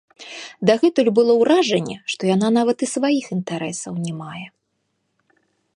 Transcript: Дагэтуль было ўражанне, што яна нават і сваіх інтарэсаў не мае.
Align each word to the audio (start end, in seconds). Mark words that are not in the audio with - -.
Дагэтуль 0.69 1.11
было 1.19 1.31
ўражанне, 1.41 1.97
што 2.15 2.21
яна 2.35 2.47
нават 2.57 2.77
і 2.87 2.91
сваіх 2.95 3.25
інтарэсаў 3.39 3.93
не 4.09 4.13
мае. 4.25 4.45